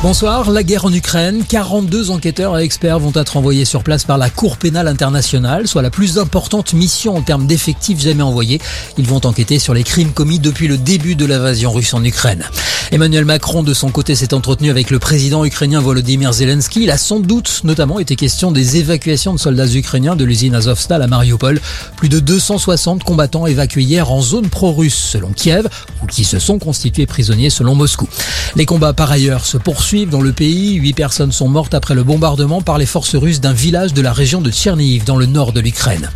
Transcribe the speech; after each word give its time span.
Bonsoir, 0.00 0.52
la 0.52 0.62
guerre 0.62 0.84
en 0.84 0.92
Ukraine. 0.92 1.42
42 1.48 2.12
enquêteurs 2.12 2.56
et 2.56 2.62
experts 2.62 3.00
vont 3.00 3.10
être 3.16 3.36
envoyés 3.36 3.64
sur 3.64 3.82
place 3.82 4.04
par 4.04 4.16
la 4.16 4.30
Cour 4.30 4.56
pénale 4.56 4.86
internationale, 4.86 5.66
soit 5.66 5.82
la 5.82 5.90
plus 5.90 6.18
importante 6.18 6.72
mission 6.72 7.16
en 7.16 7.20
termes 7.20 7.48
d'effectifs 7.48 8.00
jamais 8.00 8.22
envoyés. 8.22 8.60
Ils 8.96 9.08
vont 9.08 9.20
enquêter 9.26 9.58
sur 9.58 9.74
les 9.74 9.82
crimes 9.82 10.12
commis 10.12 10.38
depuis 10.38 10.68
le 10.68 10.78
début 10.78 11.16
de 11.16 11.26
l'invasion 11.26 11.72
russe 11.72 11.94
en 11.94 12.04
Ukraine. 12.04 12.44
Emmanuel 12.92 13.24
Macron, 13.24 13.64
de 13.64 13.74
son 13.74 13.90
côté, 13.90 14.14
s'est 14.14 14.32
entretenu 14.32 14.70
avec 14.70 14.90
le 14.90 15.00
président 15.00 15.44
ukrainien 15.44 15.80
Volodymyr 15.80 16.32
Zelensky. 16.32 16.84
Il 16.84 16.90
a 16.92 16.96
sans 16.96 17.18
doute 17.18 17.62
notamment 17.64 17.98
été 17.98 18.14
question 18.14 18.52
des 18.52 18.76
évacuations 18.76 19.34
de 19.34 19.38
soldats 19.38 19.66
ukrainiens 19.66 20.14
de 20.14 20.24
l'usine 20.24 20.54
Azovstal 20.54 21.02
à 21.02 21.08
Mariupol. 21.08 21.60
Plus 21.96 22.08
de 22.08 22.20
260 22.20 23.02
combattants 23.02 23.46
évacués 23.46 23.82
hier 23.82 24.10
en 24.12 24.22
zone 24.22 24.48
pro-russe, 24.48 24.94
selon 24.94 25.32
Kiev, 25.32 25.68
qui 26.10 26.24
se 26.24 26.38
sont 26.38 26.58
constitués 26.58 27.06
prisonniers 27.06 27.50
selon 27.50 27.74
Moscou. 27.74 28.08
Les 28.56 28.66
combats, 28.66 28.92
par 28.92 29.10
ailleurs, 29.10 29.44
se 29.44 29.58
poursuivent 29.58 30.10
dans 30.10 30.20
le 30.20 30.32
pays. 30.32 30.74
Huit 30.74 30.94
personnes 30.94 31.32
sont 31.32 31.48
mortes 31.48 31.74
après 31.74 31.94
le 31.94 32.04
bombardement 32.04 32.62
par 32.62 32.78
les 32.78 32.86
forces 32.86 33.16
russes 33.16 33.40
d'un 33.40 33.52
village 33.52 33.92
de 33.94 34.02
la 34.02 34.12
région 34.12 34.40
de 34.40 34.50
Tcherniv, 34.50 35.04
dans 35.04 35.16
le 35.16 35.26
nord 35.26 35.52
de 35.52 35.60
l'Ukraine. 35.60 36.10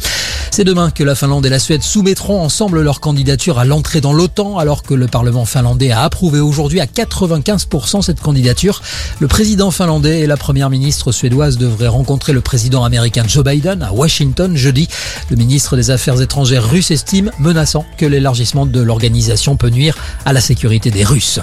C'est 0.54 0.64
demain 0.64 0.90
que 0.90 1.02
la 1.02 1.14
Finlande 1.14 1.46
et 1.46 1.48
la 1.48 1.58
Suède 1.58 1.82
soumettront 1.82 2.38
ensemble 2.42 2.82
leur 2.82 3.00
candidature 3.00 3.58
à 3.58 3.64
l'entrée 3.64 4.02
dans 4.02 4.12
l'OTAN, 4.12 4.58
alors 4.58 4.82
que 4.82 4.92
le 4.92 5.06
Parlement 5.06 5.46
finlandais 5.46 5.92
a 5.92 6.02
approuvé 6.02 6.40
aujourd'hui 6.40 6.78
à 6.78 6.84
95% 6.84 8.02
cette 8.02 8.20
candidature. 8.20 8.82
Le 9.18 9.28
président 9.28 9.70
finlandais 9.70 10.20
et 10.20 10.26
la 10.26 10.36
première 10.36 10.68
ministre 10.68 11.10
suédoise 11.10 11.56
devraient 11.56 11.88
rencontrer 11.88 12.34
le 12.34 12.42
président 12.42 12.84
américain 12.84 13.24
Joe 13.26 13.42
Biden 13.42 13.82
à 13.82 13.94
Washington 13.94 14.54
jeudi. 14.54 14.88
Le 15.30 15.36
ministre 15.36 15.74
des 15.74 15.90
Affaires 15.90 16.20
étrangères 16.20 16.68
russe 16.68 16.90
estime 16.90 17.30
menaçant 17.38 17.86
que 17.96 18.04
l'élargissement 18.04 18.66
de 18.66 18.82
l'organisation 18.82 19.56
peut 19.56 19.70
nuire 19.70 19.96
à 20.26 20.34
la 20.34 20.42
sécurité 20.42 20.90
des 20.90 21.02
Russes. 21.02 21.40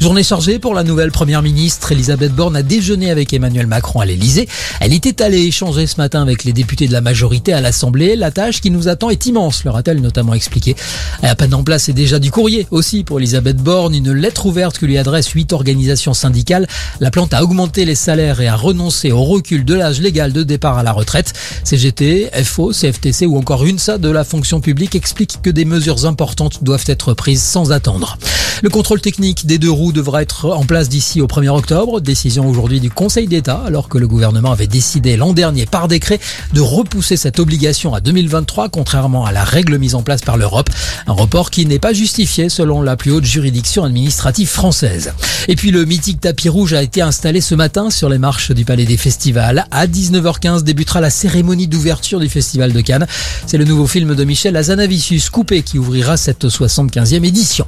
Journée 0.00 0.22
chargée 0.22 0.60
pour 0.60 0.74
la 0.74 0.84
nouvelle 0.84 1.10
première 1.10 1.42
ministre. 1.42 1.90
Elisabeth 1.90 2.32
Borne 2.32 2.54
a 2.54 2.62
déjeuné 2.62 3.10
avec 3.10 3.32
Emmanuel 3.32 3.66
Macron 3.66 3.98
à 3.98 4.06
l'Elysée. 4.06 4.48
Elle 4.78 4.92
était 4.92 5.22
allée 5.22 5.42
échanger 5.42 5.88
ce 5.88 5.96
matin 5.96 6.22
avec 6.22 6.44
les 6.44 6.52
députés 6.52 6.86
de 6.86 6.92
la 6.92 7.00
majorité 7.00 7.52
à 7.52 7.60
l'Assemblée. 7.60 8.14
La 8.14 8.30
qui 8.52 8.70
nous 8.70 8.88
attend 8.88 9.10
est 9.10 9.26
immense, 9.26 9.64
leur 9.64 9.76
a-t-elle 9.76 10.00
notamment 10.00 10.34
expliqué. 10.34 10.76
À 11.22 11.34
peine 11.34 11.54
en 11.54 11.64
place, 11.64 11.84
c'est 11.84 11.92
déjà 11.92 12.18
du 12.18 12.30
courrier 12.30 12.66
aussi 12.70 13.04
pour 13.04 13.18
Elisabeth 13.18 13.56
Borne. 13.56 13.94
Une 13.94 14.12
lettre 14.12 14.46
ouverte 14.46 14.78
que 14.78 14.86
lui 14.86 14.98
adresse 14.98 15.28
huit 15.30 15.52
organisations 15.52 16.14
syndicales. 16.14 16.66
La 17.00 17.10
plante 17.10 17.34
a 17.34 17.42
augmenté 17.42 17.84
les 17.84 17.94
salaires 17.94 18.40
et 18.40 18.48
a 18.48 18.56
renoncé 18.56 19.12
au 19.12 19.22
recul 19.22 19.64
de 19.64 19.74
l'âge 19.74 20.00
légal 20.00 20.32
de 20.32 20.42
départ 20.42 20.78
à 20.78 20.82
la 20.82 20.92
retraite. 20.92 21.32
CGT, 21.64 22.30
FO, 22.44 22.72
CFTC 22.72 23.26
ou 23.26 23.38
encore 23.38 23.64
UNSA 23.64 23.98
de 23.98 24.10
la 24.10 24.24
fonction 24.24 24.60
publique 24.60 24.94
expliquent 24.94 25.40
que 25.42 25.50
des 25.50 25.64
mesures 25.64 26.06
importantes 26.06 26.62
doivent 26.62 26.84
être 26.86 27.14
prises 27.14 27.42
sans 27.42 27.72
attendre. 27.72 28.18
Le 28.64 28.70
contrôle 28.70 29.02
technique 29.02 29.44
des 29.44 29.58
deux 29.58 29.70
roues 29.70 29.92
devra 29.92 30.22
être 30.22 30.48
en 30.48 30.64
place 30.64 30.88
d'ici 30.88 31.20
au 31.20 31.26
1er 31.26 31.50
octobre. 31.50 32.00
Décision 32.00 32.48
aujourd'hui 32.48 32.80
du 32.80 32.88
Conseil 32.88 33.26
d'État, 33.28 33.62
alors 33.66 33.90
que 33.90 33.98
le 33.98 34.08
gouvernement 34.08 34.52
avait 34.52 34.66
décidé 34.66 35.18
l'an 35.18 35.34
dernier 35.34 35.66
par 35.66 35.86
décret 35.86 36.18
de 36.54 36.62
repousser 36.62 37.18
cette 37.18 37.38
obligation 37.38 37.92
à 37.92 38.00
2023, 38.00 38.70
contrairement 38.70 39.26
à 39.26 39.32
la 39.32 39.44
règle 39.44 39.76
mise 39.76 39.94
en 39.94 40.02
place 40.02 40.22
par 40.22 40.38
l'Europe. 40.38 40.70
Un 41.06 41.12
report 41.12 41.50
qui 41.50 41.66
n'est 41.66 41.78
pas 41.78 41.92
justifié 41.92 42.48
selon 42.48 42.80
la 42.80 42.96
plus 42.96 43.10
haute 43.10 43.26
juridiction 43.26 43.84
administrative 43.84 44.48
française. 44.48 45.12
Et 45.46 45.56
puis 45.56 45.70
le 45.70 45.84
mythique 45.84 46.22
tapis 46.22 46.48
rouge 46.48 46.72
a 46.72 46.82
été 46.82 47.02
installé 47.02 47.42
ce 47.42 47.54
matin 47.54 47.90
sur 47.90 48.08
les 48.08 48.16
marches 48.16 48.50
du 48.50 48.64
Palais 48.64 48.86
des 48.86 48.96
Festivals. 48.96 49.66
À 49.72 49.86
19h15 49.86 50.62
débutera 50.62 51.02
la 51.02 51.10
cérémonie 51.10 51.68
d'ouverture 51.68 52.18
du 52.18 52.30
Festival 52.30 52.72
de 52.72 52.80
Cannes. 52.80 53.06
C'est 53.46 53.58
le 53.58 53.66
nouveau 53.66 53.86
film 53.86 54.14
de 54.14 54.24
Michel 54.24 54.56
Azanavicius, 54.56 55.28
Coupé, 55.28 55.60
qui 55.60 55.78
ouvrira 55.78 56.16
cette 56.16 56.46
75e 56.46 57.26
édition. 57.26 57.66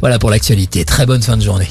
Voilà 0.00 0.20
pour 0.20 0.30
Très 0.84 1.06
bonne 1.06 1.22
fin 1.22 1.36
de 1.36 1.42
journée. 1.42 1.68